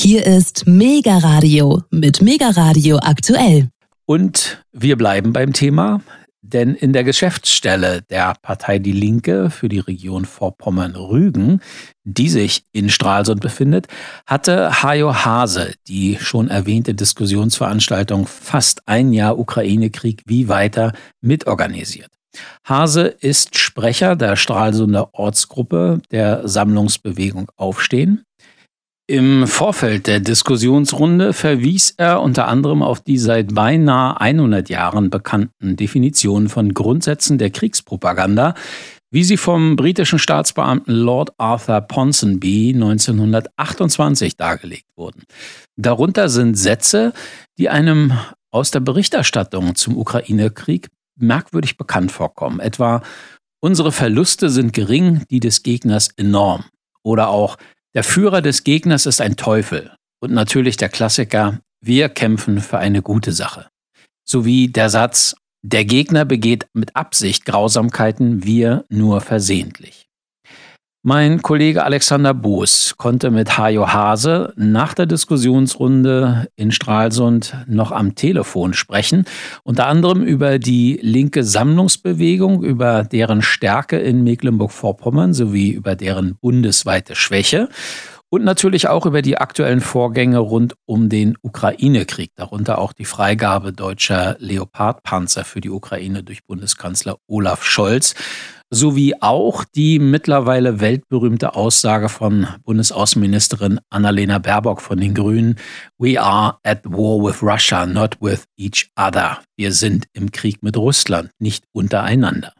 [0.00, 3.68] Hier ist Mega Radio mit Mega Radio aktuell.
[4.06, 6.02] Und wir bleiben beim Thema,
[6.40, 11.60] denn in der Geschäftsstelle der Partei Die Linke für die Region Vorpommern-Rügen,
[12.04, 13.88] die sich in Stralsund befindet,
[14.24, 20.92] hatte Hajo Hase die schon erwähnte Diskussionsveranstaltung Fast ein Jahr Ukraine-Krieg wie weiter
[21.22, 22.12] mitorganisiert.
[22.62, 28.22] Hase ist Sprecher der Stralsunder Ortsgruppe der Sammlungsbewegung Aufstehen.
[29.10, 35.76] Im Vorfeld der Diskussionsrunde verwies er unter anderem auf die seit beinahe 100 Jahren bekannten
[35.76, 38.52] Definitionen von Grundsätzen der Kriegspropaganda,
[39.10, 45.22] wie sie vom britischen Staatsbeamten Lord Arthur Ponsonby 1928 dargelegt wurden.
[45.76, 47.14] Darunter sind Sätze,
[47.56, 48.12] die einem
[48.50, 52.60] aus der Berichterstattung zum Ukraine-Krieg merkwürdig bekannt vorkommen.
[52.60, 53.00] Etwa,
[53.60, 56.64] unsere Verluste sind gering, die des Gegners enorm.
[57.02, 57.56] Oder auch,
[57.94, 59.94] der Führer des Gegners ist ein Teufel.
[60.20, 63.68] Und natürlich der Klassiker, wir kämpfen für eine gute Sache.
[64.24, 70.07] Sowie der Satz, der Gegner begeht mit Absicht Grausamkeiten, wir nur versehentlich.
[71.08, 78.14] Mein Kollege Alexander Boos konnte mit Hajo Hase nach der Diskussionsrunde in Stralsund noch am
[78.14, 79.24] Telefon sprechen,
[79.62, 87.14] unter anderem über die linke Sammlungsbewegung, über deren Stärke in Mecklenburg-Vorpommern sowie über deren bundesweite
[87.14, 87.70] Schwäche
[88.28, 93.72] und natürlich auch über die aktuellen Vorgänge rund um den Ukraine-Krieg, darunter auch die Freigabe
[93.72, 98.14] deutscher Leopard-Panzer für die Ukraine durch Bundeskanzler Olaf Scholz,
[98.70, 105.56] sowie auch die mittlerweile weltberühmte Aussage von Bundesaußenministerin Annalena Baerbock von den Grünen,
[105.98, 109.38] We are at war with Russia, not with each other.
[109.56, 112.52] Wir sind im Krieg mit Russland, nicht untereinander.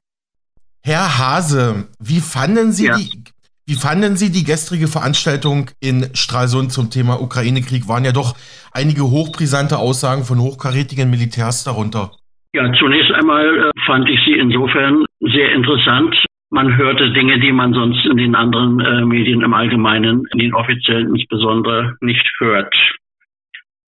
[0.82, 2.96] Herr Hase, wie fanden Sie ja.
[2.96, 3.24] die
[3.68, 7.86] wie fanden Sie die gestrige Veranstaltung in Stralsund zum Thema Ukraine-Krieg?
[7.86, 8.34] Waren ja doch
[8.72, 12.12] einige hochbrisante Aussagen von hochkarätigen Militärs darunter.
[12.54, 16.16] Ja, zunächst einmal äh, fand ich sie insofern sehr interessant.
[16.50, 20.54] Man hörte Dinge, die man sonst in den anderen äh, Medien im Allgemeinen, in den
[20.54, 22.74] offiziellen insbesondere, nicht hört.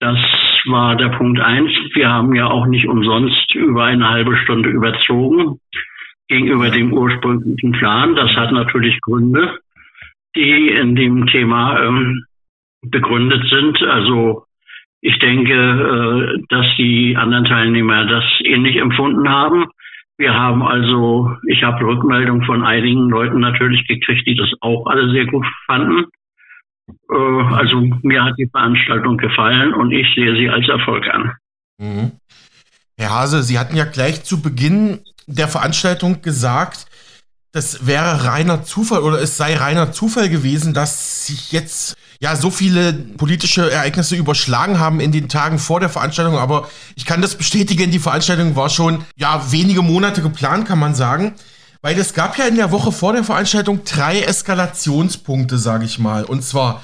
[0.01, 0.19] Das
[0.67, 1.73] war der Punkt eins.
[1.95, 5.59] Wir haben ja auch nicht umsonst über eine halbe Stunde überzogen
[6.29, 8.15] gegenüber dem ursprünglichen Plan.
[8.15, 9.59] Das hat natürlich Gründe
[10.37, 12.25] die in dem Thema ähm,
[12.83, 13.83] begründet sind.
[13.83, 14.45] Also
[15.01, 19.67] ich denke, äh, dass die anderen Teilnehmer das ähnlich empfunden haben.
[20.19, 25.11] Wir haben also, ich habe Rückmeldung von einigen Leuten natürlich gekriegt, die das auch alle
[25.11, 26.05] sehr gut fanden.
[27.11, 31.33] Äh, also mir hat die Veranstaltung gefallen und ich sehe sie als Erfolg an.
[31.79, 32.13] Mhm.
[32.99, 36.87] Herr Hase, Sie hatten ja gleich zu Beginn der Veranstaltung gesagt,
[37.53, 42.51] das wäre reiner Zufall oder es sei reiner Zufall gewesen, dass sich jetzt ja so
[42.51, 46.37] viele politische Ereignisse überschlagen haben in den Tagen vor der Veranstaltung.
[46.37, 50.95] Aber ich kann das bestätigen, die Veranstaltung war schon ja wenige Monate geplant, kann man
[50.95, 51.35] sagen.
[51.83, 56.25] Weil es gab ja in der Woche vor der Veranstaltung drei Eskalationspunkte, sage ich mal.
[56.25, 56.83] Und zwar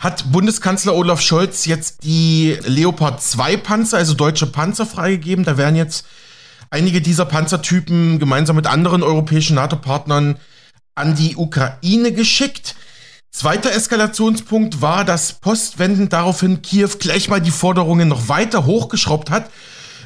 [0.00, 5.44] hat Bundeskanzler Olaf Scholz jetzt die Leopard 2 Panzer, also deutsche Panzer freigegeben.
[5.44, 6.06] Da werden jetzt
[6.70, 10.40] einige dieser Panzertypen gemeinsam mit anderen europäischen NATO-Partnern
[10.96, 12.74] an die Ukraine geschickt.
[13.32, 19.50] Zweiter Eskalationspunkt war, dass postwendend daraufhin Kiew gleich mal die Forderungen noch weiter hochgeschraubt hat.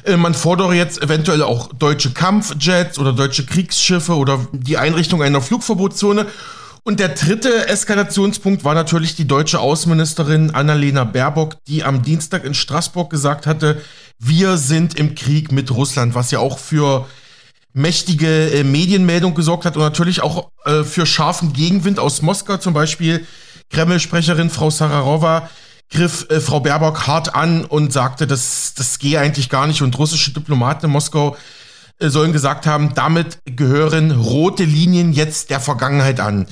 [0.05, 5.41] Äh, man fordere jetzt eventuell auch deutsche Kampfjets oder deutsche Kriegsschiffe oder die Einrichtung einer
[5.41, 6.25] Flugverbotszone.
[6.83, 12.53] Und der dritte Eskalationspunkt war natürlich die deutsche Außenministerin Annalena Baerbock, die am Dienstag in
[12.53, 13.81] Straßburg gesagt hatte,
[14.19, 17.05] wir sind im Krieg mit Russland, was ja auch für
[17.77, 22.57] mächtige äh, Medienmeldung gesorgt hat und natürlich auch äh, für scharfen Gegenwind aus Moskau.
[22.57, 23.25] Zum Beispiel
[23.69, 25.49] Kreml-Sprecherin Frau Sararova
[25.91, 29.81] griff äh, Frau Baerbock hart an und sagte, das, das gehe eigentlich gar nicht.
[29.81, 31.37] Und russische Diplomaten in Moskau
[31.99, 36.47] äh, sollen gesagt haben, damit gehören rote Linien jetzt der Vergangenheit an.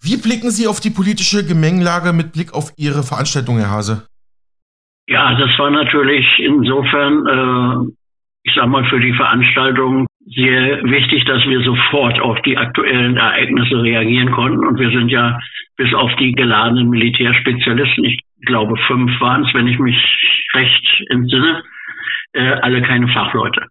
[0.00, 4.06] Wie blicken Sie auf die politische Gemengelage mit Blick auf Ihre Veranstaltung, Herr Hase?
[5.08, 7.92] Ja, das war natürlich insofern, äh,
[8.44, 13.82] ich sag mal, für die Veranstaltung sehr wichtig, dass wir sofort auf die aktuellen Ereignisse
[13.82, 14.66] reagieren konnten.
[14.66, 15.38] Und wir sind ja
[15.76, 19.96] bis auf die geladenen Militärspezialisten, ich glaube fünf waren es, wenn ich mich
[20.54, 21.62] recht entsinne,
[22.32, 23.66] äh, alle keine Fachleute.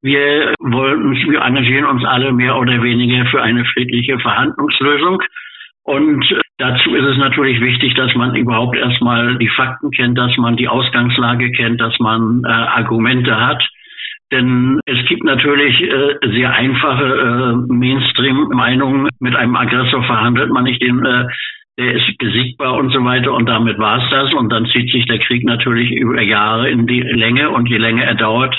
[0.00, 5.20] Wir wollten, wir engagieren uns alle mehr oder weniger für eine friedliche Verhandlungslösung.
[5.82, 6.24] Und
[6.58, 10.68] dazu ist es natürlich wichtig, dass man überhaupt erstmal die Fakten kennt, dass man die
[10.68, 13.66] Ausgangslage kennt, dass man äh, Argumente hat.
[14.30, 19.08] Denn es gibt natürlich äh, sehr einfache äh, Mainstream-Meinungen.
[19.20, 21.28] Mit einem Aggressor verhandelt man nicht, den äh,
[21.78, 24.34] der ist besiegbar und so weiter und damit war es das.
[24.34, 28.04] Und dann zieht sich der Krieg natürlich über Jahre in die Länge und je länger
[28.04, 28.58] er dauert,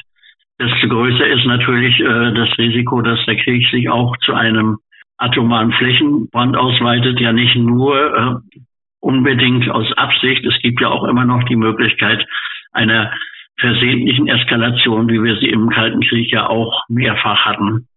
[0.60, 4.78] desto größer ist natürlich äh, das Risiko, dass der Krieg sich auch zu einem
[5.18, 8.60] atomaren Flächenbrand ausweitet, ja nicht nur äh,
[9.02, 10.46] unbedingt aus Absicht.
[10.46, 12.26] Es gibt ja auch immer noch die Möglichkeit
[12.72, 13.12] einer
[13.60, 17.88] versehentlichen Eskalation, wie wir sie im Kalten Krieg ja auch mehrfach hatten.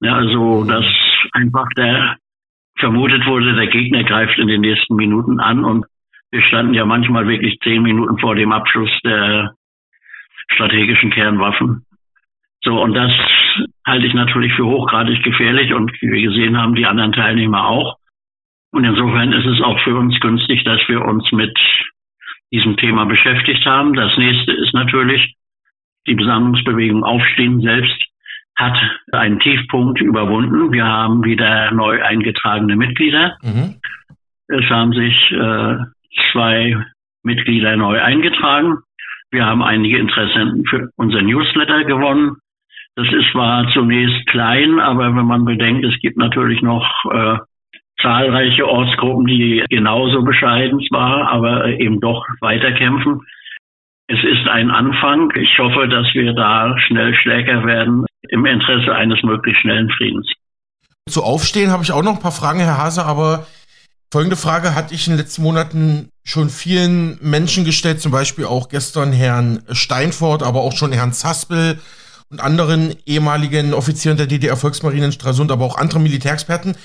[0.00, 0.86] Ja, also, dass
[1.32, 2.16] einfach der
[2.78, 5.84] vermutet wurde, der Gegner greift in den nächsten Minuten an und
[6.30, 9.54] wir standen ja manchmal wirklich zehn Minuten vor dem Abschluss der
[10.52, 11.84] strategischen Kernwaffen.
[12.62, 13.12] So, und das
[13.86, 17.96] halte ich natürlich für hochgradig gefährlich und wie wir gesehen haben, die anderen Teilnehmer auch.
[18.72, 21.58] Und insofern ist es auch für uns günstig, dass wir uns mit
[22.52, 23.94] diesem Thema beschäftigt haben.
[23.94, 25.36] Das nächste ist natürlich
[26.06, 27.96] die Besammlungsbewegung Aufstehen selbst
[28.56, 28.76] hat
[29.12, 30.72] einen Tiefpunkt überwunden.
[30.72, 33.36] Wir haben wieder neu eingetragene Mitglieder.
[33.42, 33.76] Mhm.
[34.48, 35.76] Es haben sich äh,
[36.30, 36.76] zwei
[37.22, 38.78] Mitglieder neu eingetragen.
[39.30, 42.36] Wir haben einige Interessenten für unser Newsletter gewonnen.
[42.96, 47.38] Das ist zwar zunächst klein, aber wenn man bedenkt, es gibt natürlich noch äh,
[48.02, 53.20] zahlreiche Ortsgruppen, die genauso bescheiden zwar, aber eben doch weiterkämpfen.
[54.08, 55.30] Es ist ein Anfang.
[55.36, 60.30] Ich hoffe, dass wir da schnell stärker werden im Interesse eines möglichst schnellen Friedens.
[61.08, 63.46] Zu Aufstehen habe ich auch noch ein paar Fragen, Herr Hase, aber
[64.12, 68.68] folgende Frage hatte ich in den letzten Monaten schon vielen Menschen gestellt, zum Beispiel auch
[68.68, 71.78] gestern Herrn Steinfort, aber auch schon Herrn Zaspel
[72.30, 76.76] und anderen ehemaligen Offizieren der DDR-Volksmarine in Stralsund, aber auch andere Militärexperten.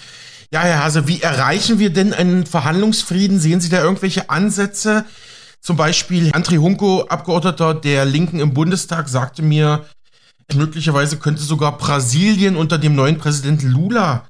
[0.52, 3.40] Ja, Herr Hase, wie erreichen wir denn einen Verhandlungsfrieden?
[3.40, 5.06] Sehen Sie da irgendwelche Ansätze?
[5.60, 9.86] Zum Beispiel André Hunko, Abgeordneter der Linken im Bundestag, sagte mir,
[10.54, 14.28] möglicherweise könnte sogar Brasilien unter dem neuen Präsidenten Lula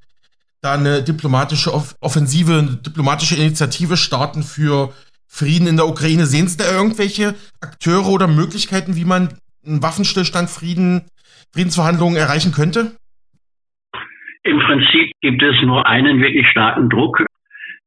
[0.61, 4.93] da eine diplomatische Offensive, eine diplomatische Initiative starten für
[5.27, 6.25] Frieden in der Ukraine.
[6.25, 11.03] Sehen Sie da irgendwelche Akteure oder Möglichkeiten, wie man einen Waffenstillstand, Frieden,
[11.51, 12.95] Friedensverhandlungen erreichen könnte?
[14.45, 17.25] Im Prinzip gibt es nur einen wirklich starken Druck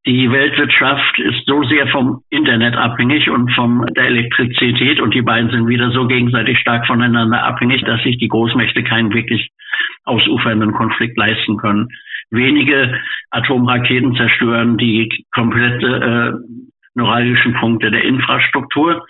[0.05, 5.51] die Weltwirtschaft ist so sehr vom Internet abhängig und von der Elektrizität und die beiden
[5.51, 9.49] sind wieder so gegenseitig stark voneinander abhängig, dass sich die Großmächte keinen wirklich
[10.05, 11.89] ausufernden Konflikt leisten können.
[12.31, 12.99] Wenige
[13.31, 19.05] Atomraketen zerstören die komplette äh, neuralgischen Punkte der Infrastruktur.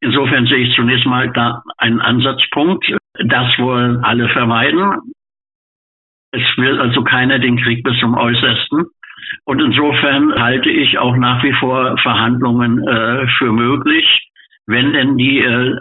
[0.00, 2.86] Insofern sehe ich zunächst mal da einen Ansatzpunkt.
[3.24, 4.94] Das wollen alle vermeiden.
[6.32, 8.86] Es will also keiner den Krieg bis zum Äußersten.
[9.44, 14.30] Und insofern halte ich auch nach wie vor Verhandlungen äh, für möglich,
[14.66, 15.76] wenn denn die äh,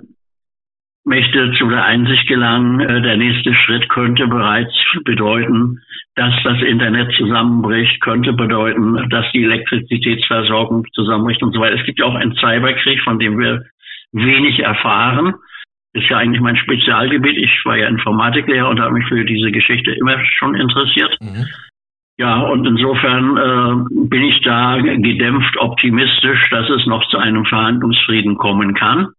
[1.05, 4.73] Mächte zu der Einsicht gelangen, äh, der nächste Schritt könnte bereits
[5.05, 5.81] bedeuten,
[6.15, 11.77] dass das Internet zusammenbricht, könnte bedeuten, dass die Elektrizitätsversorgung zusammenbricht und so weiter.
[11.79, 13.63] Es gibt ja auch einen Cyberkrieg, von dem wir
[14.11, 15.35] wenig erfahren.
[15.93, 17.37] Ist ja eigentlich mein Spezialgebiet.
[17.37, 21.15] Ich war ja Informatiklehrer und habe mich für diese Geschichte immer schon interessiert.
[21.21, 21.45] Mhm.
[22.19, 28.37] Ja, und insofern äh, bin ich da gedämpft optimistisch, dass es noch zu einem Verhandlungsfrieden
[28.37, 29.09] kommen kann.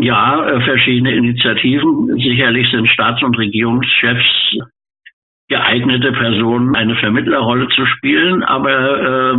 [0.00, 2.14] Ja, äh, verschiedene Initiativen.
[2.18, 4.58] Sicherlich sind Staats- und Regierungschefs
[5.48, 8.42] geeignete Personen, eine Vermittlerrolle zu spielen.
[8.42, 9.38] Aber äh,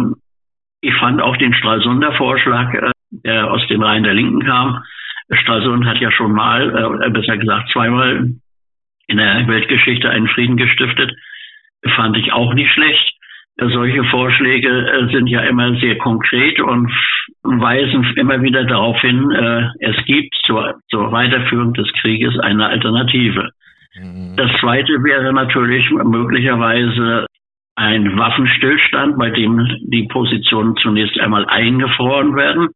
[0.81, 4.83] ich fand auch den Stralsunder Vorschlag, äh, der aus den Reihen der Linken kam.
[5.38, 8.31] Stralsund hat ja schon mal, äh, besser gesagt zweimal
[9.07, 11.11] in der Weltgeschichte einen Frieden gestiftet
[11.95, 13.17] fand ich auch nicht schlecht.
[13.57, 16.91] Solche Vorschläge äh, sind ja immer sehr konkret und
[17.43, 23.50] weisen immer wieder darauf hin, äh, es gibt zur, zur Weiterführung des Krieges eine Alternative.
[23.95, 24.35] Mhm.
[24.38, 27.25] Das Zweite wäre natürlich möglicherweise
[27.75, 32.69] ein Waffenstillstand, bei dem die Positionen zunächst einmal eingefroren werden.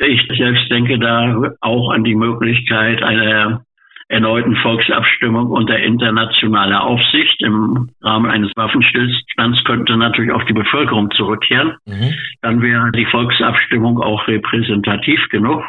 [0.00, 3.64] Ich selbst denke da auch an die Möglichkeit einer
[4.08, 7.40] erneuten Volksabstimmung unter internationaler Aufsicht.
[7.42, 11.76] Im Rahmen eines Waffenstillstands könnte natürlich auch die Bevölkerung zurückkehren.
[11.86, 12.14] Mhm.
[12.42, 15.62] Dann wäre die Volksabstimmung auch repräsentativ genug.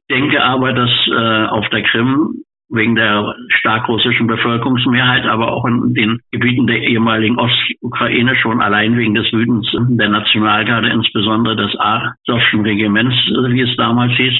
[0.00, 5.64] Ich denke aber, dass äh, auf der Krim wegen der stark russischen Bevölkerungsmehrheit, aber auch
[5.64, 11.74] in den Gebieten der ehemaligen Ostukraine schon allein wegen des Wütens der Nationalgarde, insbesondere des
[11.78, 13.16] Azovschen Regiments,
[13.50, 14.34] wie es damals hieß,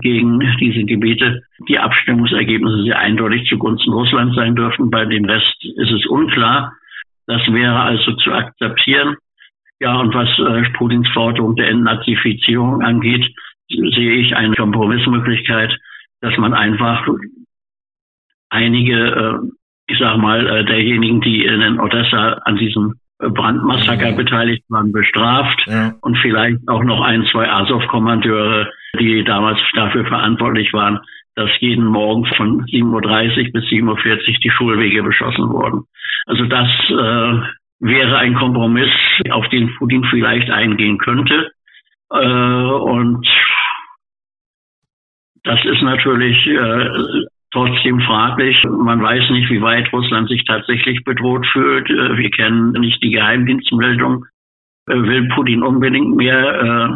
[0.00, 4.90] gegen diese Gebiete die Abstimmungsergebnisse sehr eindeutig zugunsten Russlands sein dürfen.
[4.90, 6.72] Bei dem Rest ist es unklar.
[7.26, 9.16] Das wäre also zu akzeptieren.
[9.78, 13.24] Ja, und was äh, Putins Forderung der Entnazifizierung angeht,
[13.68, 15.74] sehe ich eine Kompromissmöglichkeit,
[16.20, 17.06] dass man einfach
[18.50, 19.38] einige, äh,
[19.86, 25.92] ich sag mal, äh, derjenigen, die in Odessa an diesem Brandmassaker beteiligt waren, bestraft ja.
[26.00, 31.00] und vielleicht auch noch ein, zwei Azov-Kommandeure, die damals dafür verantwortlich waren,
[31.34, 35.84] dass jeden Morgen von 7.30 Uhr bis 7.40 Uhr die Schulwege beschossen wurden.
[36.26, 37.40] Also das äh,
[37.80, 38.90] wäre ein Kompromiss,
[39.30, 41.50] auf den Putin vielleicht eingehen könnte.
[42.10, 43.26] Äh, und
[45.44, 46.88] das ist natürlich äh,
[47.52, 48.62] trotzdem fraglich.
[48.64, 51.88] Man weiß nicht, wie weit Russland sich tatsächlich bedroht fühlt.
[51.90, 54.26] Äh, wir kennen nicht die Geheimdienstmeldung.
[54.88, 56.60] Äh, will Putin unbedingt mehr?
[56.60, 56.88] Äh,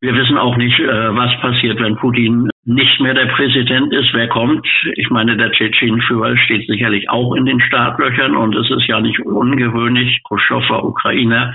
[0.00, 4.14] wir wissen auch nicht, was passiert, wenn Putin nicht mehr der Präsident ist.
[4.14, 4.64] Wer kommt?
[4.94, 9.18] Ich meine, der Tschetschenenführer steht sicherlich auch in den Startlöchern und es ist ja nicht
[9.18, 10.22] ungewöhnlich.
[10.22, 11.52] Khrushchev war Ukrainer.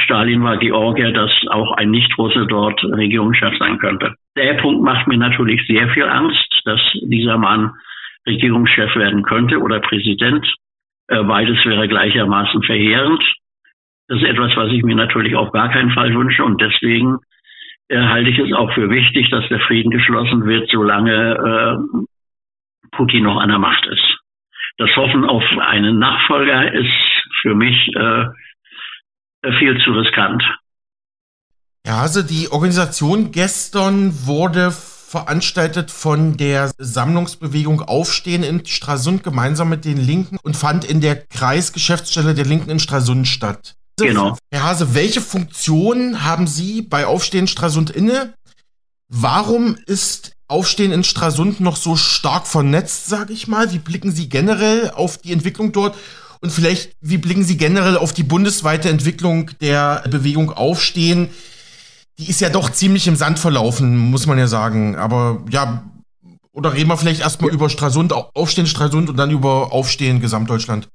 [0.00, 4.14] Stalin war Georgier, dass auch ein Nicht-Russe dort Regierungschef sein könnte.
[4.36, 7.72] Der Punkt macht mir natürlich sehr viel Angst, dass dieser Mann
[8.26, 10.46] Regierungschef werden könnte oder Präsident.
[11.08, 13.22] Äh, beides wäre gleichermaßen verheerend.
[14.08, 17.18] Das ist etwas, was ich mir natürlich auf gar keinen Fall wünsche und deswegen
[17.88, 22.06] äh, halte ich es auch für wichtig, dass der Frieden geschlossen wird, solange äh,
[22.92, 24.18] Putin noch an der Macht ist.
[24.78, 26.92] Das Hoffen auf einen Nachfolger ist
[27.42, 28.24] für mich äh,
[29.42, 30.42] viel zu riskant.
[31.86, 39.84] Ja, also die Organisation gestern wurde veranstaltet von der Sammlungsbewegung Aufstehen in Stralsund gemeinsam mit
[39.84, 43.74] den Linken und fand in der Kreisgeschäftsstelle der Linken in Stralsund statt.
[43.98, 44.36] Genau.
[44.52, 48.34] Herr Hase, welche Funktion haben Sie bei Aufstehen Stralsund inne?
[49.08, 53.72] Warum ist Aufstehen in Stralsund noch so stark vernetzt, sage ich mal?
[53.72, 55.96] Wie blicken Sie generell auf die Entwicklung dort?
[56.42, 61.28] Und vielleicht, wie blicken Sie generell auf die bundesweite Entwicklung der Bewegung Aufstehen?
[62.18, 64.96] Die ist ja doch ziemlich im Sand verlaufen, muss man ja sagen.
[64.96, 65.82] Aber ja,
[66.52, 70.88] oder reden wir vielleicht erstmal über Stralsund, Aufstehen Stralsund und dann über Aufstehen Gesamtdeutschland?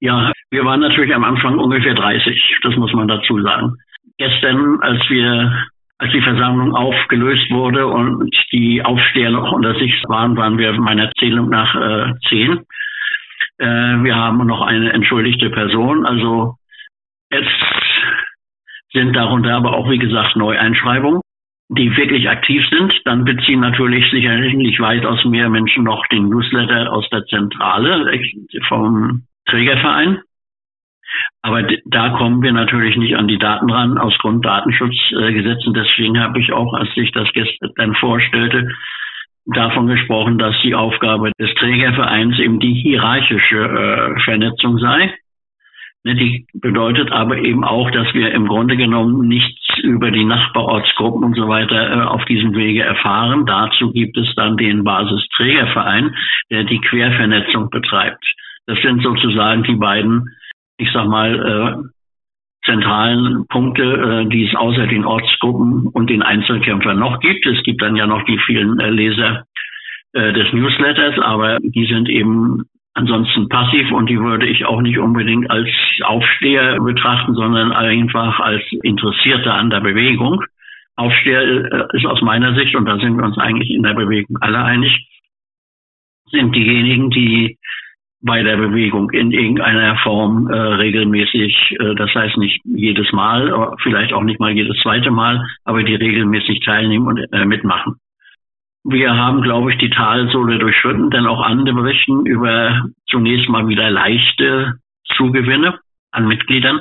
[0.00, 3.76] Ja, wir waren natürlich am Anfang ungefähr 30, das muss man dazu sagen.
[4.16, 5.52] Gestern, als wir,
[5.98, 11.10] als die Versammlung aufgelöst wurde und die Aufsteher noch unter sich waren, waren wir meiner
[11.18, 12.60] Zählung nach äh, zehn.
[13.60, 16.06] Äh, wir haben noch eine entschuldigte Person.
[16.06, 16.56] Also
[17.28, 17.46] es
[18.92, 21.20] sind darunter aber auch, wie gesagt, Neueinschreibungen,
[21.68, 22.92] die wirklich aktiv sind.
[23.04, 28.18] Dann beziehen natürlich sicherlich weitaus mehr Menschen noch den Newsletter aus der Zentrale
[28.66, 30.22] vom Trägerverein.
[31.42, 35.74] Aber da kommen wir natürlich nicht an die Daten ran aus Grunddatenschutzgesetzen.
[35.74, 38.70] Deswegen habe ich auch, als ich das gestern vorstellte,
[39.46, 45.14] davon gesprochen, dass die Aufgabe des Trägervereins eben die hierarchische äh, Vernetzung sei.
[46.02, 51.24] Ne, die bedeutet aber eben auch, dass wir im Grunde genommen nichts über die Nachbarortsgruppen
[51.24, 53.44] und so weiter äh, auf diesem Wege erfahren.
[53.44, 56.16] Dazu gibt es dann den Basisträgerverein,
[56.50, 58.24] der die Quervernetzung betreibt.
[58.66, 60.30] Das sind sozusagen die beiden,
[60.78, 61.88] ich sag mal, äh,
[62.70, 67.44] zentralen Punkte, äh, die es außer den Ortsgruppen und den Einzelkämpfern noch gibt.
[67.46, 69.44] Es gibt dann ja noch die vielen äh, Leser
[70.12, 72.62] äh, des Newsletters, aber die sind eben
[72.94, 75.68] ansonsten passiv und die würde ich auch nicht unbedingt als
[76.02, 80.42] Aufsteher betrachten, sondern einfach als Interessierte an der Bewegung.
[80.96, 84.62] Aufsteher ist aus meiner Sicht, und da sind wir uns eigentlich in der Bewegung alle
[84.62, 85.08] einig,
[86.30, 87.56] sind diejenigen, die
[88.22, 94.12] bei der Bewegung in irgendeiner Form äh, regelmäßig, äh, das heißt nicht jedes Mal, vielleicht
[94.12, 97.96] auch nicht mal jedes zweite Mal, aber die regelmäßig teilnehmen und äh, mitmachen.
[98.84, 103.90] Wir haben, glaube ich, die Talsohle durchschritten, denn auch andere berichten über zunächst mal wieder
[103.90, 104.74] leichte
[105.16, 105.78] Zugewinne
[106.12, 106.80] an Mitgliedern.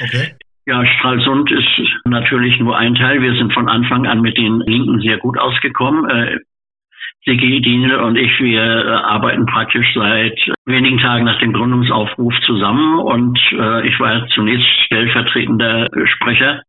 [0.00, 0.34] Okay.
[0.66, 3.20] Ja, Stralsund ist natürlich nur ein Teil.
[3.20, 6.08] Wir sind von Anfang an mit den Linken sehr gut ausgekommen.
[7.24, 12.98] Sigi Dienel und ich, wir äh, arbeiten praktisch seit wenigen Tagen nach dem Gründungsaufruf zusammen
[12.98, 16.62] und äh, ich war zunächst stellvertretender Sprecher.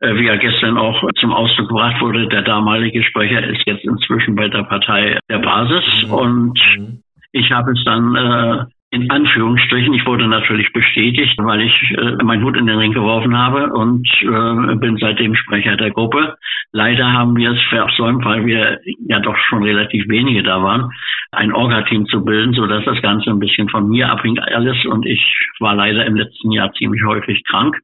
[0.00, 4.34] Äh, wie ja gestern auch zum Ausdruck gebracht wurde, der damalige Sprecher ist jetzt inzwischen
[4.34, 6.14] bei der Partei der Basis mhm.
[6.14, 7.02] und mhm.
[7.32, 12.44] ich habe es dann äh, in Anführungsstrichen, ich wurde natürlich bestätigt, weil ich äh, meinen
[12.44, 16.36] Hut in den Ring geworfen habe und äh, bin seitdem Sprecher der Gruppe.
[16.72, 20.90] Leider haben wir es versäumt, weil wir ja doch schon relativ wenige da waren,
[21.30, 25.06] ein Orga-Team zu bilden, so dass das Ganze ein bisschen von mir abhängt alles und
[25.06, 25.22] ich
[25.60, 27.76] war leider im letzten Jahr ziemlich häufig krank.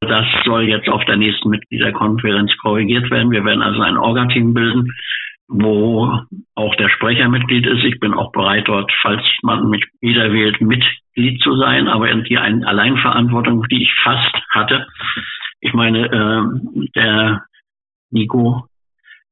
[0.00, 3.30] Das soll jetzt auf der nächsten Mitgliederkonferenz korrigiert werden.
[3.30, 4.92] Wir werden also ein Orga-Team bilden
[5.48, 6.20] wo
[6.54, 7.84] auch der Sprecher Mitglied ist.
[7.84, 12.38] Ich bin auch bereit, dort, falls man mich wieder wählt, Mitglied zu sein, aber die
[12.38, 14.86] eine Alleinverantwortung, die ich fast hatte.
[15.60, 17.44] Ich meine, äh, der
[18.10, 18.68] Nico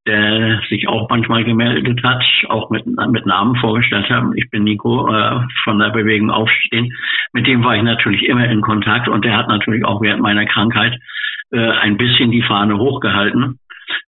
[0.06, 4.24] der sich auch manchmal gemeldet hat, auch mit, mit Namen vorgestellt hat.
[4.34, 6.92] Ich bin Nico äh, von der Bewegung Aufstehen.
[7.32, 10.44] Mit dem war ich natürlich immer in Kontakt und der hat natürlich auch während meiner
[10.44, 10.98] Krankheit
[11.52, 13.58] äh, ein bisschen die Fahne hochgehalten.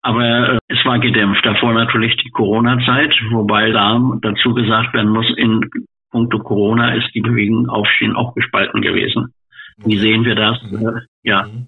[0.02, 1.44] Aber äh, es war gedämpft.
[1.44, 5.68] Davor natürlich die Corona-Zeit, wobei da dazu gesagt werden muss, in
[6.10, 9.32] puncto Corona ist die Bewegung Aufstehen auch gespalten gewesen.
[9.78, 10.62] Wie sehen wir das?
[10.62, 10.86] Mhm.
[10.86, 11.46] Äh, ja.
[11.46, 11.66] Mhm.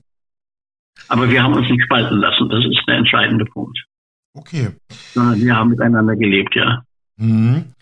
[1.08, 2.48] Aber wir haben uns nicht spalten lassen.
[2.48, 3.78] Das ist der entscheidende Punkt.
[4.34, 4.70] Okay.
[5.14, 6.82] Wir haben miteinander gelebt, ja.
[7.16, 7.72] Mhm.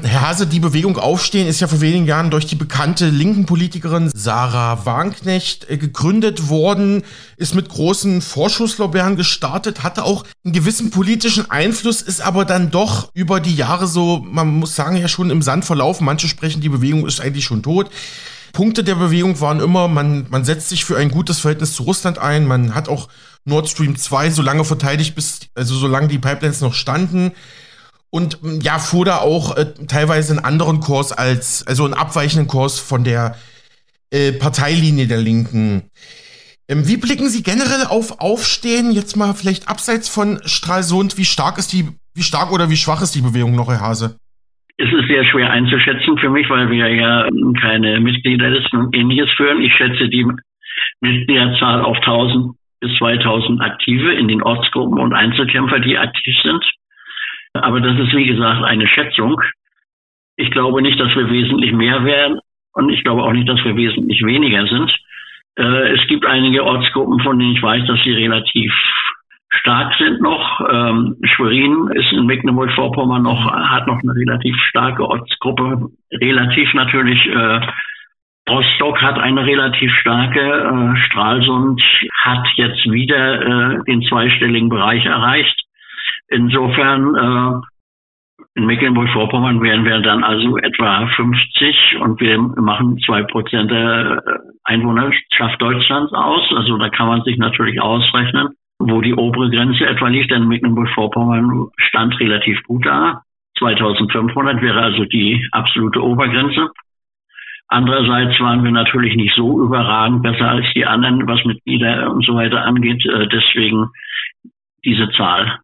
[0.00, 4.10] Herr Hase, die Bewegung Aufstehen ist ja vor wenigen Jahren durch die bekannte linken Politikerin
[4.14, 7.04] Sarah Wagenknecht äh, gegründet worden,
[7.36, 13.10] ist mit großen Vorschusslorbeeren gestartet, hatte auch einen gewissen politischen Einfluss, ist aber dann doch
[13.14, 16.04] über die Jahre so, man muss sagen, ja schon im Sand verlaufen.
[16.04, 17.88] Manche sprechen, die Bewegung ist eigentlich schon tot.
[18.52, 22.18] Punkte der Bewegung waren immer, man, man setzt sich für ein gutes Verhältnis zu Russland
[22.18, 23.08] ein, man hat auch
[23.44, 27.32] Nord Stream 2 so lange verteidigt, bis, also solange die Pipelines noch standen.
[28.14, 32.78] Und ja, fuhr da auch äh, teilweise einen anderen Kurs als, also einen abweichenden Kurs
[32.78, 33.36] von der
[34.10, 35.84] äh, Parteilinie der Linken.
[36.68, 38.92] Ähm, wie blicken Sie generell auf Aufstehen?
[38.92, 41.16] Jetzt mal vielleicht abseits von Stralsund.
[41.16, 44.16] Wie stark ist die, wie stark oder wie schwach ist die Bewegung noch, Herr Hase?
[44.76, 47.28] Es ist sehr schwer einzuschätzen für mich, weil wir ja
[47.62, 49.62] keine Mitgliederlisten und ähnliches führen.
[49.62, 50.26] Ich schätze die
[51.00, 56.62] Mitgliederzahl auf 1000 bis 2000 Aktive in den Ortsgruppen und Einzelkämpfer, die aktiv sind.
[57.54, 59.40] Aber das ist, wie gesagt, eine Schätzung.
[60.36, 62.40] Ich glaube nicht, dass wir wesentlich mehr werden
[62.74, 64.90] und ich glaube auch nicht, dass wir wesentlich weniger sind.
[65.56, 68.72] Äh, es gibt einige Ortsgruppen, von denen ich weiß, dass sie relativ
[69.50, 70.60] stark sind noch.
[70.70, 75.90] Ähm, Schwerin ist in Mecklenburg-Vorpommern noch, hat noch eine relativ starke Ortsgruppe.
[76.12, 77.60] Relativ natürlich, äh,
[78.48, 81.82] Rostock hat eine relativ starke, äh, Stralsund
[82.22, 85.62] hat jetzt wieder äh, den zweistelligen Bereich erreicht.
[86.32, 87.60] Insofern, äh,
[88.54, 94.22] in Mecklenburg-Vorpommern wären wir dann also etwa 50 und wir machen zwei Prozent der
[94.64, 96.42] Einwohnerschaft Deutschlands aus.
[96.56, 98.48] Also da kann man sich natürlich ausrechnen,
[98.78, 103.22] wo die obere Grenze etwa liegt, denn Mecklenburg-Vorpommern stand relativ gut da.
[103.58, 106.70] 2500 wäre also die absolute Obergrenze.
[107.68, 112.34] Andererseits waren wir natürlich nicht so überragend besser als die anderen, was Mitglieder und so
[112.34, 113.04] weiter angeht.
[113.06, 113.90] Äh, deswegen
[114.84, 115.58] diese Zahl.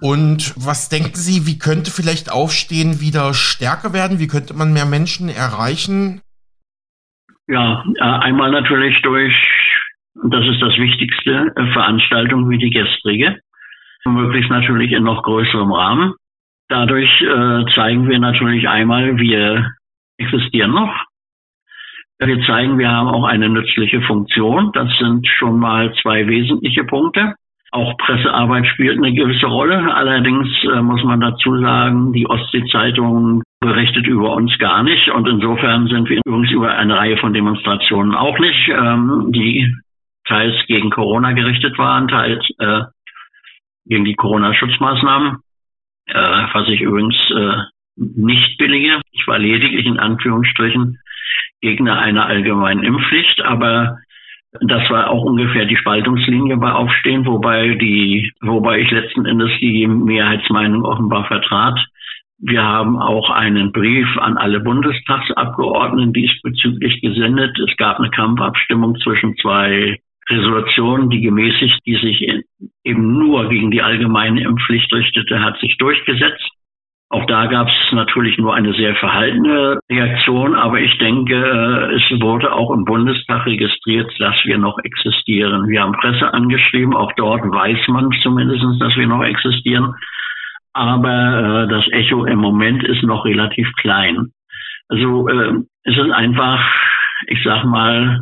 [0.00, 4.18] Und was denken Sie, wie könnte vielleicht Aufstehen wieder stärker werden?
[4.18, 6.22] Wie könnte man mehr Menschen erreichen?
[7.46, 9.34] Ja, äh, einmal natürlich durch
[10.14, 13.40] das ist das Wichtigste, äh, Veranstaltungen wie die gestrige,
[14.04, 16.14] möglichst natürlich in noch größerem Rahmen.
[16.68, 19.72] Dadurch äh, zeigen wir natürlich einmal, wir
[20.18, 20.94] existieren noch.
[22.18, 24.72] Wir zeigen, wir haben auch eine nützliche Funktion.
[24.72, 27.34] Das sind schon mal zwei wesentliche Punkte.
[27.72, 29.94] Auch Pressearbeit spielt eine gewisse Rolle.
[29.94, 35.08] Allerdings äh, muss man dazu sagen, die Ostsee-Zeitung berichtet über uns gar nicht.
[35.10, 38.68] Und insofern sind wir übrigens über eine Reihe von Demonstrationen auch nicht.
[38.68, 39.72] Ähm, die
[40.26, 42.82] teils gegen Corona gerichtet waren, teils äh,
[43.86, 45.38] gegen die Corona-Schutzmaßnahmen,
[46.06, 47.56] äh, was ich übrigens äh,
[47.96, 49.00] nicht billige.
[49.12, 50.98] Ich war lediglich in Anführungsstrichen
[51.60, 53.98] Gegner einer allgemeinen Impfpflicht, aber
[54.52, 59.86] das war auch ungefähr die Spaltungslinie bei Aufstehen, wobei die, wobei ich letzten Endes die
[59.86, 61.78] Mehrheitsmeinung offenbar vertrat.
[62.38, 67.56] Wir haben auch einen Brief an alle Bundestagsabgeordneten diesbezüglich gesendet.
[67.60, 72.26] Es gab eine Kampfabstimmung zwischen zwei Resolution, die gemäßigt, die sich
[72.82, 76.48] eben nur gegen die allgemeine Impfpflicht richtete, hat sich durchgesetzt.
[77.12, 82.52] Auch da gab es natürlich nur eine sehr verhaltene Reaktion, aber ich denke, es wurde
[82.52, 85.66] auch im Bundestag registriert, dass wir noch existieren.
[85.66, 89.92] Wir haben Presse angeschrieben, auch dort weiß man zumindest, dass wir noch existieren.
[90.72, 94.28] Aber äh, das Echo im Moment ist noch relativ klein.
[94.88, 96.64] Also äh, es ist einfach,
[97.26, 98.20] ich sag mal,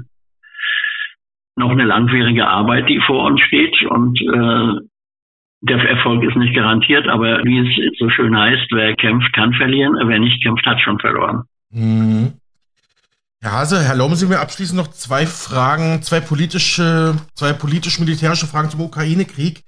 [1.56, 4.80] noch eine langwierige Arbeit, die vor uns steht und äh,
[5.60, 9.96] der Erfolg ist nicht garantiert, aber wie es so schön heißt, wer kämpft, kann verlieren,
[10.04, 11.42] wer nicht kämpft, hat schon verloren.
[11.70, 12.34] Mhm.
[13.40, 18.80] Herr Hase, erlauben Sie mir abschließend noch zwei Fragen, zwei politische, zwei politisch-militärische Fragen zum
[18.80, 19.62] Ukraine-Krieg.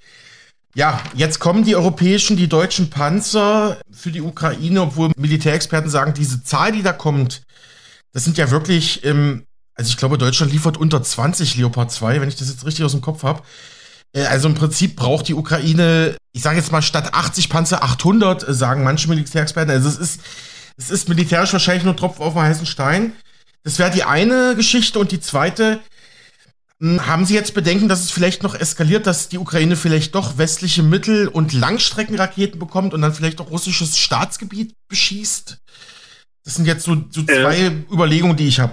[0.75, 6.43] Ja, jetzt kommen die europäischen, die deutschen Panzer für die Ukraine, obwohl Militärexperten sagen, diese
[6.43, 7.43] Zahl, die da kommt,
[8.13, 9.45] das sind ja wirklich ähm,
[9.81, 12.93] also ich glaube, Deutschland liefert unter 20 Leopard 2, wenn ich das jetzt richtig aus
[12.93, 13.41] dem Kopf habe.
[14.13, 18.49] Äh, also im Prinzip braucht die Ukraine, ich sage jetzt mal, statt 80 Panzer 800,
[18.49, 19.71] äh, sagen manche Militärexperten.
[19.71, 20.21] Also es ist,
[20.77, 23.13] es ist militärisch wahrscheinlich nur Tropfen auf dem heißen Stein.
[23.63, 24.99] Das wäre die eine Geschichte.
[24.99, 25.81] Und die zweite,
[26.81, 30.39] Hm, haben Sie jetzt Bedenken, dass es vielleicht noch eskaliert, dass die Ukraine vielleicht doch
[30.39, 35.59] westliche Mittel- und Langstreckenraketen bekommt und dann vielleicht auch russisches Staatsgebiet beschießt?
[36.45, 37.27] Das sind jetzt so, so äh.
[37.27, 38.73] zwei äh, Überlegungen, die ich habe.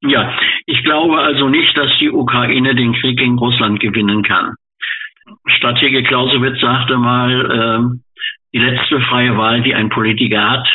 [0.00, 0.34] Ja,
[0.66, 4.54] ich glaube also nicht, dass die Ukraine den Krieg gegen Russland gewinnen kann.
[5.46, 7.98] Stratege Clausewitz sagte mal, äh,
[8.52, 10.68] die letzte freie Wahl, die ein Politiker hat,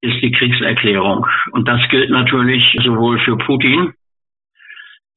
[0.00, 1.26] ist die Kriegserklärung.
[1.52, 3.92] Und das gilt natürlich sowohl für Putin,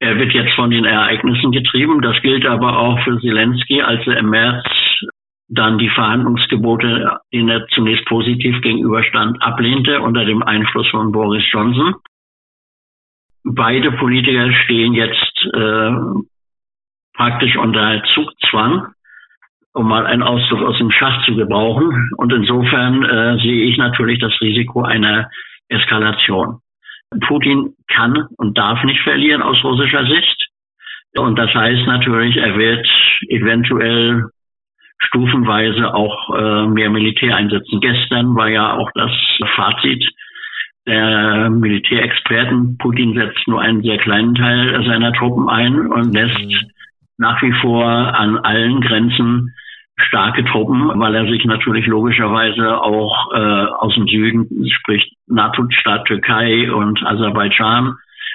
[0.02, 4.16] er wird jetzt von den Ereignissen getrieben, das gilt aber auch für Zelensky, als er
[4.16, 4.66] im März
[5.46, 11.94] dann die Verhandlungsgebote, denen er zunächst positiv gegenüberstand, ablehnte unter dem Einfluss von Boris Johnson.
[13.44, 15.92] Beide Politiker stehen jetzt äh,
[17.14, 18.92] praktisch unter Zugzwang
[19.74, 22.10] um mal einen Ausdruck aus dem Schach zu gebrauchen.
[22.16, 25.28] Und insofern äh, sehe ich natürlich das Risiko einer
[25.68, 26.58] Eskalation.
[27.26, 30.48] Putin kann und darf nicht verlieren aus russischer Sicht.
[31.16, 32.86] Und das heißt natürlich, er wird
[33.28, 34.24] eventuell
[34.98, 37.80] stufenweise auch äh, mehr Militär einsetzen.
[37.80, 39.10] Gestern war ja auch das
[39.54, 40.04] Fazit
[40.86, 42.76] der Militärexperten.
[42.78, 46.70] Putin setzt nur einen sehr kleinen Teil seiner Truppen ein und lässt mhm.
[47.18, 49.54] nach wie vor an allen Grenzen
[49.96, 56.72] starke Truppen, weil er sich natürlich logischerweise auch äh, aus dem Süden, sprich NATO-Staat Türkei
[56.72, 57.94] und Aserbaidschan,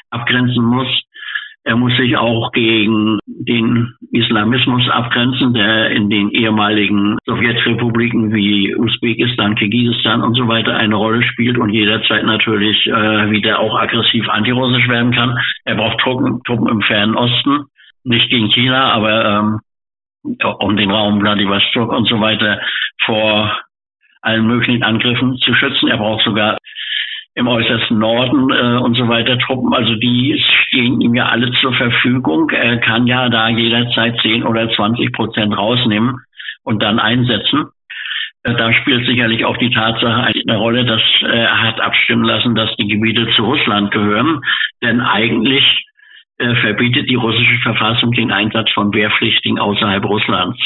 [0.10, 0.88] abgrenzen muss.
[1.68, 9.56] Er muss sich auch gegen den Islamismus abgrenzen, der in den ehemaligen Sowjetrepubliken wie Usbekistan,
[9.56, 14.88] Kirgisistan und so weiter eine Rolle spielt und jederzeit natürlich äh, wieder auch aggressiv antirussisch
[14.88, 15.38] werden kann.
[15.66, 17.66] Er braucht Truppen, Truppen im Fernen Osten,
[18.06, 19.60] nicht gegen China, aber ähm,
[20.60, 22.62] um den Raum Vladivostok und so weiter
[23.04, 23.52] vor
[24.22, 25.90] allen möglichen Angriffen zu schützen.
[25.90, 26.60] Er braucht sogar
[27.38, 29.72] im äußersten Norden äh, und so weiter Truppen.
[29.72, 32.50] Also die stehen ihm ja alle zur Verfügung.
[32.50, 36.18] Er kann ja da jederzeit 10 oder 20 Prozent rausnehmen
[36.64, 37.68] und dann einsetzen.
[38.42, 42.76] Äh, da spielt sicherlich auch die Tatsache eine Rolle, dass er hat abstimmen lassen, dass
[42.78, 44.42] die Gebiete zu Russland gehören.
[44.82, 45.86] Denn eigentlich
[46.40, 50.58] äh, verbietet die russische Verfassung den Einsatz von Wehrpflichtigen außerhalb Russlands.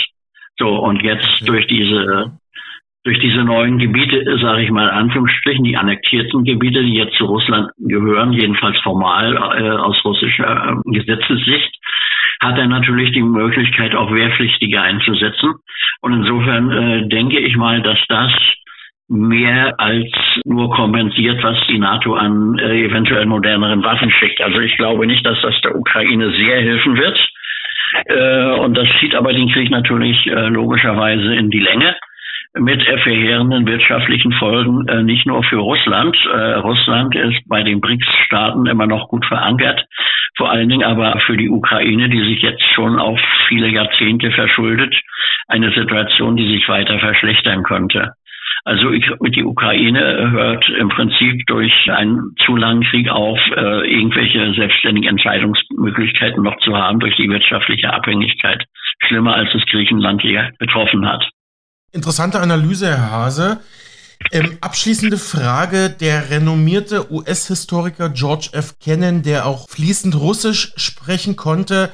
[0.57, 2.31] So, und jetzt durch diese
[3.03, 7.71] durch diese neuen Gebiete, sage ich mal Anführungsstrichen, die annektierten Gebiete, die jetzt zu Russland
[7.79, 11.75] gehören, jedenfalls formal äh, aus russischer äh, Gesetzessicht,
[12.41, 15.55] hat er natürlich die Möglichkeit, auch Wehrpflichtige einzusetzen.
[16.01, 18.31] Und insofern äh, denke ich mal, dass das
[19.07, 20.09] mehr als
[20.45, 24.41] nur kompensiert, was die NATO an äh, eventuell moderneren Waffen schickt.
[24.41, 27.19] Also ich glaube nicht, dass das der Ukraine sehr helfen wird.
[28.05, 31.95] Äh, und das zieht aber den Krieg natürlich äh, logischerweise in die Länge
[32.53, 36.17] mit verheerenden wirtschaftlichen Folgen, äh, nicht nur für Russland.
[36.25, 39.85] Äh, Russland ist bei den BRICS-Staaten immer noch gut verankert,
[40.35, 44.93] vor allen Dingen aber für die Ukraine, die sich jetzt schon auf viele Jahrzehnte verschuldet,
[45.47, 48.13] eine Situation, die sich weiter verschlechtern könnte.
[48.63, 55.09] Also die Ukraine hört im Prinzip durch einen zu langen Krieg auf, äh, irgendwelche selbstständigen
[55.09, 58.65] Entscheidungsmöglichkeiten noch zu haben durch die wirtschaftliche Abhängigkeit.
[59.07, 61.27] Schlimmer als es Griechenland hier betroffen hat.
[61.93, 63.59] Interessante Analyse, Herr Hase.
[64.31, 65.89] Ähm, abschließende Frage.
[65.89, 68.75] Der renommierte US-Historiker George F.
[68.79, 71.91] Kennan, der auch fließend Russisch sprechen konnte,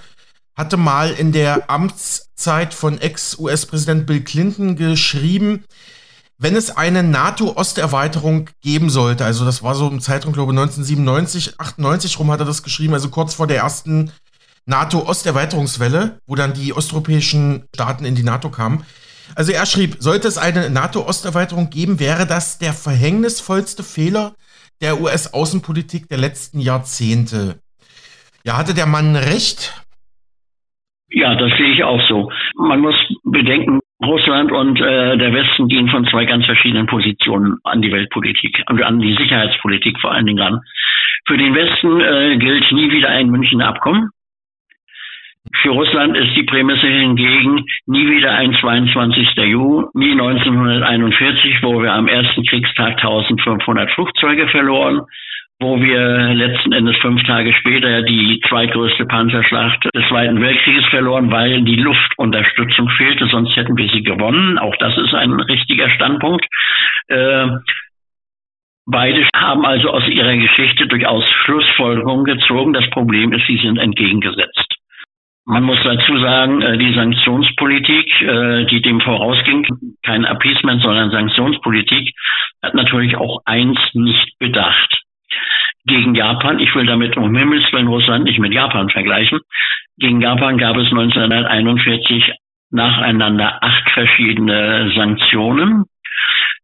[0.56, 5.64] hatte mal in der Amtszeit von Ex-US-Präsident Bill Clinton geschrieben,
[6.40, 11.60] wenn es eine NATO-Osterweiterung geben sollte, also das war so im Zeitraum, glaube ich, 1997,
[11.60, 14.12] 98 rum hat er das geschrieben, also kurz vor der ersten
[14.68, 18.84] NATO-Osterweiterungswelle, wo dann die osteuropäischen Staaten in die NATO kamen.
[19.36, 24.34] Also er schrieb, sollte es eine NATO-Osterweiterung geben, wäre das der verhängnisvollste Fehler
[24.82, 27.60] der US-Außenpolitik der letzten Jahrzehnte.
[28.44, 29.74] Ja, hatte der Mann recht?
[31.10, 32.32] Ja, das sehe ich auch so.
[32.56, 37.82] Man muss bedenken, Russland und äh, der Westen gehen von zwei ganz verschiedenen Positionen an
[37.82, 40.62] die Weltpolitik und an die Sicherheitspolitik vor allen Dingen ran.
[41.26, 44.10] Für den Westen äh, gilt nie wieder ein Münchner Abkommen.
[45.62, 49.36] Für Russland ist die Prämisse hingegen nie wieder ein 22.
[49.36, 55.02] Juni 1941, wo wir am ersten Kriegstag 1500 Flugzeuge verloren,
[55.60, 61.64] wo wir letzten Endes fünf Tage später die zweitgrößte Panzerschlacht des Zweiten Weltkrieges verloren, weil
[61.64, 64.60] die Luftunterstützung fehlte, sonst hätten wir sie gewonnen.
[64.60, 66.46] Auch das ist ein richtiger Standpunkt.
[67.08, 67.48] Äh,
[68.90, 72.72] Beide haben also aus ihrer Geschichte durchaus Schlussfolgerungen gezogen.
[72.72, 74.67] Das Problem ist, sie sind entgegengesetzt.
[75.50, 79.66] Man muss dazu sagen, äh, die Sanktionspolitik, äh, die dem vorausging,
[80.04, 82.14] kein Appeasement, sondern Sanktionspolitik,
[82.62, 84.98] hat natürlich auch eins nicht bedacht
[85.88, 89.40] Gegen Japan, ich will damit um Himmels Willen Russland nicht mit Japan vergleichen,
[89.98, 92.34] gegen Japan gab es 1941
[92.72, 95.86] nacheinander acht verschiedene Sanktionen.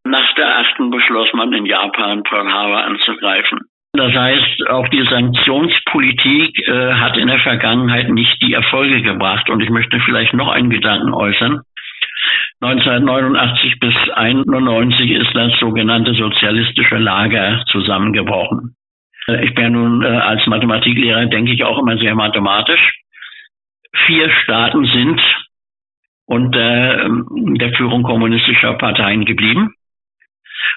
[0.04, 3.62] Nach der achten beschloss man in Japan Pearl Harbor anzugreifen.
[3.96, 9.52] Das heißt, auch die Sanktionspolitik äh, hat in der Vergangenheit nicht die Erfolge gebracht.
[9.52, 11.62] Und ich möchte vielleicht noch einen Gedanken äußern.
[12.62, 18.76] 1989 bis 1991 ist das sogenannte sozialistische Lager zusammengebrochen.
[19.42, 23.00] Ich bin nun äh, als Mathematiklehrer, denke ich, auch immer sehr mathematisch.
[24.08, 25.22] Vier Staaten sind
[26.26, 29.76] unter ähm, der Führung kommunistischer Parteien geblieben.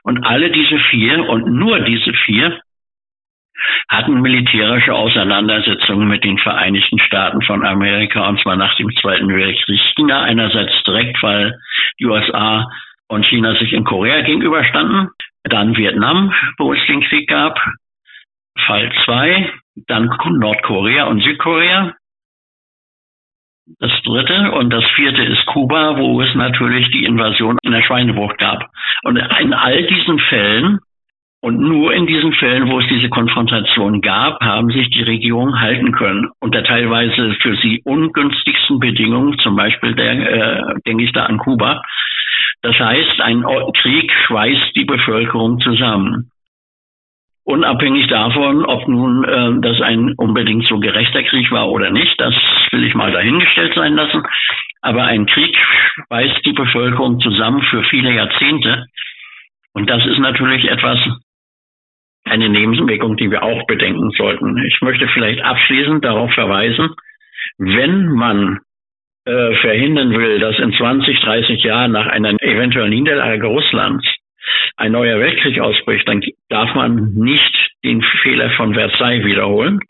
[0.03, 2.61] Und alle diese vier und nur diese vier
[3.89, 9.81] hatten militärische Auseinandersetzungen mit den Vereinigten Staaten von Amerika und zwar nach dem Zweiten Weltkrieg.
[9.97, 11.59] China einerseits direkt, weil
[12.01, 12.69] die USA
[13.09, 15.09] und China sich in Korea gegenüberstanden,
[15.45, 17.59] dann Vietnam, wo es den Krieg gab,
[18.67, 19.53] Fall 2,
[19.87, 21.95] dann Nordkorea und Südkorea.
[23.81, 28.39] Das dritte und das vierte ist Kuba, wo es natürlich die Invasion in der Schweinebucht
[28.39, 28.71] gab.
[29.03, 30.79] Und in all diesen Fällen
[31.47, 35.93] und nur in diesen Fällen, wo es diese Konfrontation gab, haben sich die Regierungen halten
[35.93, 36.29] können.
[36.41, 41.83] Unter teilweise für sie ungünstigsten Bedingungen, zum Beispiel der, äh, denke ich da an Kuba.
[42.63, 43.45] Das heißt, ein
[43.81, 46.33] Krieg schweißt die Bevölkerung zusammen.
[47.45, 52.35] Unabhängig davon, ob nun äh, das ein unbedingt so gerechter Krieg war oder nicht, das
[52.73, 54.25] will ich mal dahingestellt sein lassen.
[54.83, 58.87] Aber ein Krieg schweißt die Bevölkerung zusammen für viele Jahrzehnte.
[59.75, 60.99] Und das ist natürlich etwas,
[62.27, 64.59] eine Nebenwirkung, die wir auch bedenken sollten.
[64.67, 66.91] Ich möchte vielleicht abschließend darauf verweisen,
[67.59, 68.61] wenn man
[69.25, 74.07] äh, verhindern will, dass in 20, 30 Jahren nach einer eventuellen Niederlage Russlands
[74.77, 79.81] ein neuer Weltkrieg ausbricht, dann darf man nicht den Fehler von Versailles wiederholen,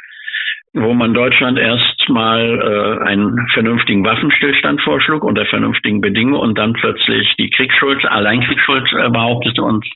[0.77, 7.35] wo man Deutschland erstmal äh, einen vernünftigen Waffenstillstand vorschlug unter vernünftigen Bedingungen und dann plötzlich
[7.39, 9.87] die Kriegsschuld, Alleinkriegsschuld äh, behauptete und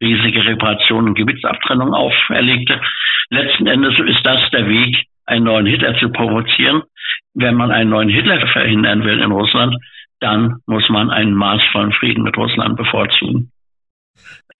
[0.00, 2.80] riesige Reparationen und Gebietsabtrennung auferlegte.
[3.28, 6.84] Letzten Endes ist das der Weg, einen neuen Hitler zu provozieren.
[7.34, 9.76] Wenn man einen neuen Hitler verhindern will in Russland,
[10.20, 13.52] dann muss man einen maßvollen Frieden mit Russland bevorzugen.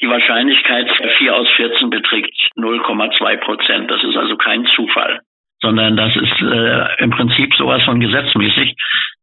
[0.03, 3.91] Die Wahrscheinlichkeit 4 aus 14 beträgt 0,2 Prozent.
[3.91, 5.21] Das ist also kein Zufall
[5.63, 8.75] sondern das ist äh, im Prinzip sowas von gesetzmäßig,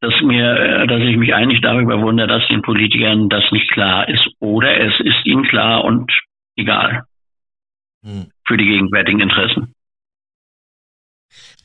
[0.02, 4.08] dass mir, äh, dass ich mich eigentlich darüber wundere, dass den Politikern das nicht klar
[4.08, 6.12] ist oder es ist ihnen klar und
[6.56, 7.04] egal
[8.06, 8.28] hm.
[8.45, 9.73] für die gegenwärtigen Interessen.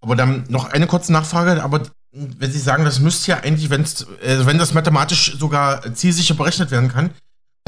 [0.00, 1.82] Aber dann noch eine kurze Nachfrage, aber
[2.12, 6.70] wenn Sie sagen, das müsste ja eigentlich, wenn's, äh, wenn das mathematisch sogar zielsicher berechnet
[6.70, 7.10] werden kann,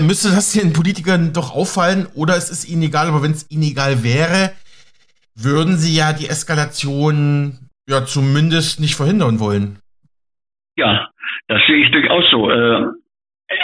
[0.01, 3.62] müsste das den Politikern doch auffallen oder es ist ihnen egal, aber wenn es ihnen
[3.62, 4.53] egal wäre,
[5.37, 9.79] würden sie ja die Eskalation ja zumindest nicht verhindern wollen.
[10.77, 11.09] Ja,
[11.49, 12.51] das sehe ich durchaus so.
[12.51, 12.87] Äh,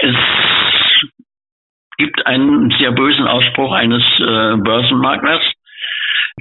[0.03, 0.17] es
[1.97, 5.43] gibt einen sehr bösen Ausspruch eines äh, Börsenmaklers,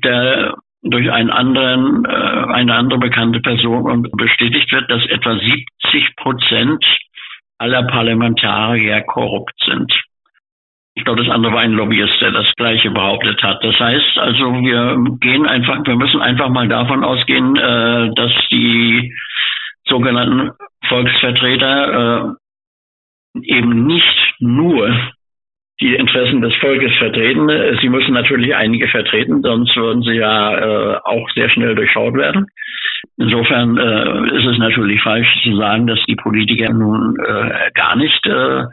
[0.04, 6.86] der durch einen anderen, äh, eine andere bekannte Person bestätigt wird, dass etwa 70 Prozent
[7.58, 9.92] aller Parlamentarier korrupt sind.
[10.96, 13.64] Ich glaube, das andere war ein Lobbyist, der das Gleiche behauptet hat.
[13.64, 19.14] Das heißt also, wir gehen einfach, wir müssen einfach mal davon ausgehen, äh, dass die
[19.86, 20.52] sogenannten
[20.88, 22.36] Volksvertreter
[23.36, 24.94] äh, eben nicht nur
[25.82, 27.48] die Interessen des Volkes vertreten.
[27.82, 32.48] Sie müssen natürlich einige vertreten, sonst würden sie ja äh, auch sehr schnell durchschaut werden.
[33.18, 38.26] Insofern äh, ist es natürlich falsch zu sagen, dass die Politiker nun äh, gar nicht
[38.26, 38.64] äh,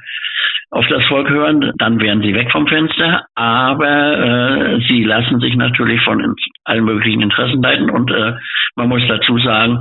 [0.70, 3.26] auf das Volk hören, dann wären sie weg vom Fenster.
[3.34, 7.90] Aber äh, sie lassen sich natürlich von allen möglichen Interessen leiten.
[7.90, 8.34] Und äh,
[8.74, 9.80] man muss dazu sagen,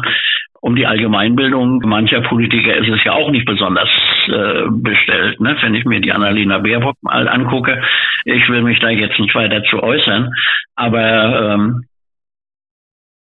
[0.62, 3.90] um die Allgemeinbildung mancher Politiker ist es ja auch nicht besonders
[4.28, 5.40] äh, bestellt.
[5.40, 5.56] Ne?
[5.62, 7.82] Wenn ich mir die Annalena Baerbock mal angucke,
[8.26, 10.34] ich will mich da jetzt nicht weiter zu äußern,
[10.76, 11.86] aber ähm,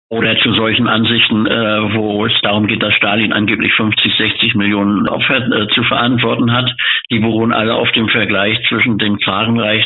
[0.09, 5.07] oder zu solchen Ansichten, äh, wo es darum geht, dass Stalin angeblich 50, 60 Millionen
[5.07, 6.69] Opfer äh, zu verantworten hat.
[7.11, 9.85] Die beruhen alle auf dem Vergleich zwischen dem Zarenreich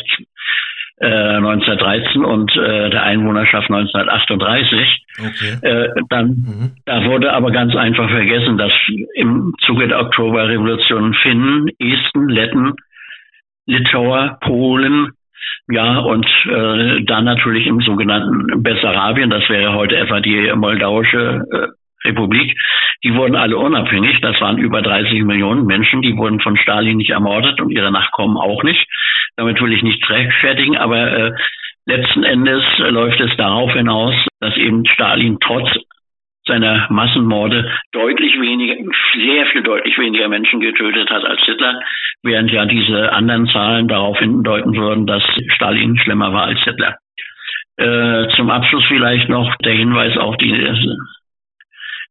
[0.98, 5.06] äh, 1913 und äh, der Einwohnerschaft 1938.
[5.18, 5.66] Okay.
[5.68, 6.70] Äh, dann, mhm.
[6.84, 8.72] Da wurde aber ganz einfach vergessen, dass
[9.14, 12.74] im Zuge der Oktoberrevolution Finnen, Esten, Letten,
[13.66, 15.12] Litauer, Polen,
[15.68, 21.68] ja, und äh, dann natürlich im sogenannten Bessarabien, das wäre heute etwa die moldauische äh,
[22.04, 22.56] Republik,
[23.02, 24.20] die wurden alle unabhängig.
[24.20, 28.36] Das waren über 30 Millionen Menschen, die wurden von Stalin nicht ermordet und ihre Nachkommen
[28.36, 28.86] auch nicht.
[29.36, 31.32] Damit will ich nicht rechtfertigen, aber äh,
[31.86, 35.68] Letzten Endes läuft es darauf hinaus, dass eben Stalin trotz
[36.46, 38.76] seiner Massenmorde deutlich weniger,
[39.14, 41.80] sehr viel deutlich weniger Menschen getötet hat als Hitler,
[42.22, 45.22] während ja diese anderen Zahlen darauf hindeuten würden, dass
[45.54, 46.96] Stalin schlimmer war als Hitler.
[47.76, 50.52] Äh, zum Abschluss vielleicht noch der Hinweis auf die,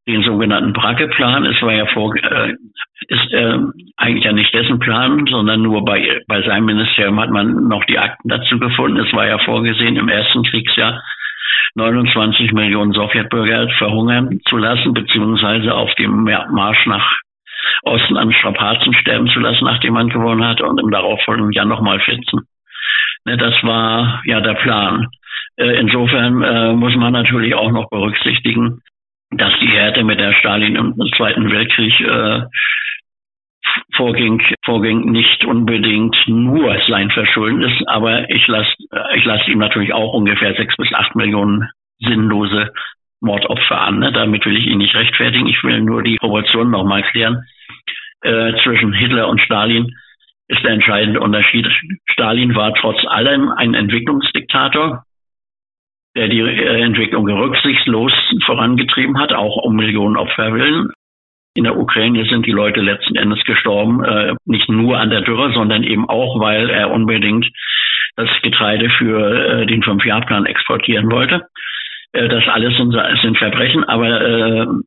[0.08, 1.46] den sogenannten Bracke-Plan.
[1.46, 2.54] Es war ja vor, äh,
[3.08, 3.58] ist äh,
[3.98, 7.98] eigentlich ja nicht dessen Plan, sondern nur bei, bei seinem Ministerium hat man noch die
[7.98, 9.00] Akten dazu gefunden.
[9.00, 11.02] Es war ja vorgesehen im ersten Kriegsjahr
[11.76, 17.18] 29 Millionen Sowjetbürger verhungern zu lassen, beziehungsweise auf dem Marsch nach
[17.84, 22.00] Osten an Strapazen sterben zu lassen, nachdem man gewonnen hat, und im darauffolgenden Jahr nochmal
[22.00, 22.42] 14.
[23.26, 25.08] Ne, das war ja der Plan.
[25.56, 28.82] Äh, insofern äh, muss man natürlich auch noch berücksichtigen,
[29.38, 32.41] dass die Härte mit der Stalin im Zweiten Weltkrieg äh,
[33.96, 38.74] vorging, vorging nicht unbedingt nur sein Verschulden ist, aber ich lasse
[39.15, 41.69] ich lass ihm natürlich auch ungefähr sechs bis acht Millionen
[42.00, 42.72] sinnlose
[43.22, 44.00] Mordopfer an.
[44.00, 44.12] Ne?
[44.12, 45.48] Damit will ich ihn nicht rechtfertigen.
[45.48, 47.43] Ich will nur die Proportionen nochmal klären.
[48.22, 49.88] Äh, zwischen Hitler und Stalin
[50.48, 51.67] ist der entscheidende Unterschied.
[52.12, 55.04] Stalin war trotz allem ein Entwicklungsdiktator,
[56.15, 58.13] der die äh, Entwicklung rücksichtslos
[58.45, 60.91] vorangetrieben hat, auch um Millionen Opfer willen.
[61.56, 65.54] In der Ukraine sind die Leute letzten Endes gestorben, äh, nicht nur an der Dürre,
[65.54, 67.47] sondern eben auch, weil er unbedingt
[68.15, 71.43] das Getreide für äh, den Fünfjahrplan exportieren wollte.
[72.12, 74.82] Äh, das alles sind, sind Verbrechen, aber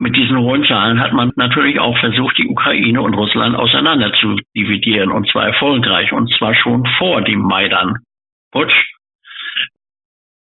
[0.00, 4.36] mit diesen hohen Zahlen hat man natürlich auch versucht, die Ukraine und Russland auseinander zu
[4.56, 8.97] dividieren, und zwar erfolgreich, und zwar schon vor dem Maidan-Putsch.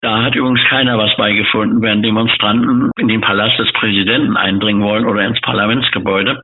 [0.04, 5.06] Da hat übrigens keiner was beigefunden, während Demonstranten in den Palast des Präsidenten eindringen wollen
[5.06, 6.42] oder ins Parlamentsgebäude.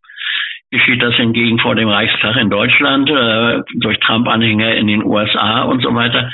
[0.70, 5.82] Geschieht das hingegen vor dem Reichstag in Deutschland, äh, durch Trump-Anhänger in den USA und
[5.82, 6.30] so weiter.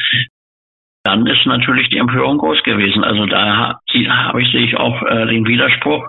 [1.03, 3.03] Dann ist natürlich die Empörung groß gewesen.
[3.03, 6.07] Also da habe ich, ich auch äh, den Widerspruch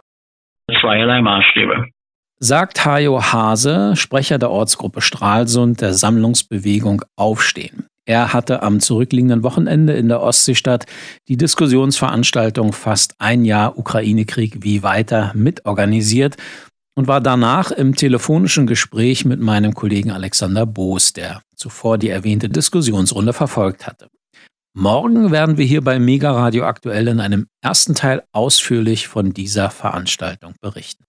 [0.80, 1.88] zweierlei Maßstäbe.
[2.38, 7.88] Sagt Hajo Hase, Sprecher der Ortsgruppe Stralsund der Sammlungsbewegung Aufstehen.
[8.08, 10.86] Er hatte am zurückliegenden Wochenende in der Ostseestadt
[11.28, 16.38] die Diskussionsveranstaltung Fast ein Jahr Ukraine-Krieg wie weiter mitorganisiert
[16.96, 22.48] und war danach im telefonischen Gespräch mit meinem Kollegen Alexander Boos, der zuvor die erwähnte
[22.48, 24.08] Diskussionsrunde verfolgt hatte.
[24.74, 29.70] Morgen werden wir hier bei Mega Radio aktuell in einem ersten Teil ausführlich von dieser
[29.70, 31.04] Veranstaltung berichten.